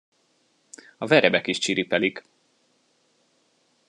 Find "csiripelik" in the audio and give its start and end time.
1.57-2.23